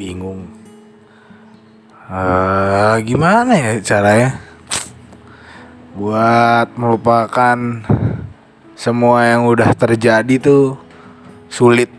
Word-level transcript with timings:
bingung. 0.00 0.48
Uh, 2.08 2.96
gimana 3.04 3.52
ya 3.52 3.72
caranya? 3.84 4.40
Buat 5.92 6.72
melupakan 6.80 7.84
semua 8.72 9.28
yang 9.28 9.44
udah 9.44 9.76
terjadi 9.76 10.40
tuh 10.40 10.80
sulit. 11.52 11.92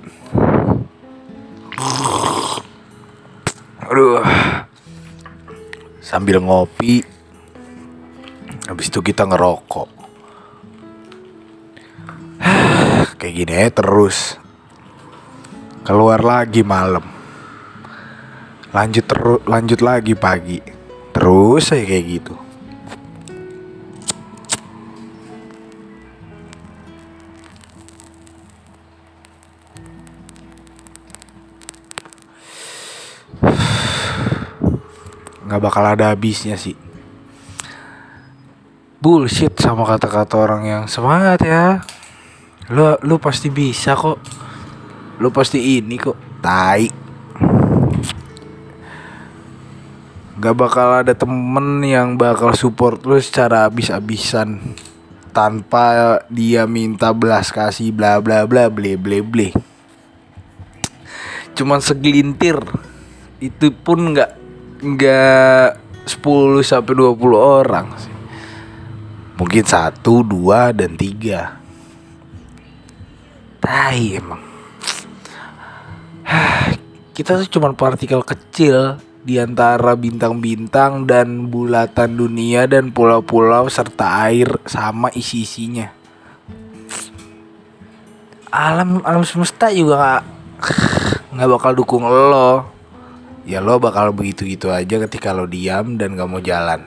Aduh. 3.86 4.26
Sambil 6.02 6.42
ngopi. 6.42 7.06
Habis 8.66 8.90
itu 8.90 9.00
kita 9.06 9.30
ngerokok. 9.30 9.90
Kayak 13.22 13.34
gini 13.38 13.54
aja 13.54 13.72
terus. 13.80 14.42
Keluar 15.86 16.20
lagi 16.26 16.66
malam 16.66 17.21
lanjut 18.72 19.04
terus 19.04 19.40
lanjut 19.48 19.80
lagi 19.84 20.16
pagi. 20.16 20.60
Terus 21.12 21.62
saya 21.68 21.84
kayak 21.84 22.06
gitu. 22.08 22.36
Nggak 35.52 35.62
bakal 35.68 35.84
ada 35.84 36.16
habisnya 36.16 36.56
sih. 36.56 36.80
Bullshit 39.04 39.52
sama 39.60 39.84
kata-kata 39.84 40.40
orang 40.40 40.64
yang 40.64 40.84
semangat 40.88 41.44
ya. 41.44 41.84
Lu 42.72 42.96
lu 43.04 43.20
pasti 43.20 43.52
bisa 43.52 44.00
kok. 44.00 44.24
Lu 45.20 45.28
pasti 45.28 45.76
ini 45.76 46.00
kok. 46.00 46.16
Tai 46.40 47.01
nggak 50.40 50.56
bakal 50.56 51.04
ada 51.04 51.12
temen 51.12 51.84
yang 51.84 52.16
bakal 52.16 52.56
support 52.56 53.04
lu 53.04 53.20
secara 53.20 53.68
abis-abisan. 53.68 54.78
Tanpa 55.32 56.20
dia 56.28 56.68
minta 56.68 57.16
belas 57.16 57.56
kasih 57.56 57.96
bla 57.96 58.20
bla 58.20 58.44
bla 58.48 58.68
ble 58.68 59.00
ble 59.00 59.24
ble. 59.24 59.48
Cuman 61.56 61.80
segelintir. 61.84 62.60
Itu 63.42 63.74
pun 63.74 64.14
nggak 64.14 64.32
nggak 64.82 65.68
10 66.06 66.62
sampai 66.62 66.94
20 66.94 67.18
orang 67.38 67.88
sih. 67.98 68.14
Mungkin 69.40 69.66
satu 69.66 70.22
dua 70.22 70.70
dan 70.70 70.94
tiga. 70.94 71.58
Tai 73.58 73.98
emang. 73.98 74.44
Kita 77.18 77.42
tuh 77.42 77.50
cuman 77.50 77.74
partikel 77.74 78.22
kecil 78.22 79.02
di 79.22 79.38
antara 79.38 79.94
bintang-bintang 79.94 81.06
dan 81.06 81.54
bulatan 81.54 82.18
dunia 82.18 82.66
dan 82.66 82.90
pulau-pulau 82.90 83.70
serta 83.70 84.26
air 84.26 84.50
sama 84.66 85.14
isi-isinya. 85.14 85.94
Alam 88.52 89.00
alam 89.06 89.24
semesta 89.24 89.72
juga 89.72 89.96
nggak 90.02 90.24
nggak 91.38 91.50
bakal 91.50 91.72
dukung 91.78 92.04
lo. 92.04 92.68
Ya 93.42 93.58
lo 93.58 93.82
bakal 93.82 94.14
begitu-gitu 94.14 94.70
aja 94.70 95.02
ketika 95.08 95.34
lo 95.34 95.50
diam 95.50 95.98
dan 95.98 96.14
gak 96.14 96.30
mau 96.30 96.38
jalan. 96.38 96.86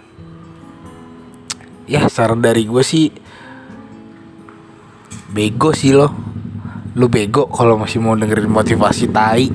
Ya 1.90 2.06
saran 2.06 2.38
dari 2.38 2.62
gue 2.62 2.82
sih 2.86 3.10
bego 5.34 5.74
sih 5.74 5.90
lo. 5.90 6.14
Lo 6.94 7.10
bego 7.10 7.50
kalau 7.50 7.74
masih 7.74 7.98
mau 7.98 8.14
dengerin 8.14 8.46
motivasi 8.46 9.10
tai. 9.10 9.50